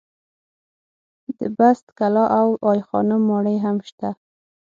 [1.37, 4.09] د بست کلا او دای خانم ماڼۍ هم شته.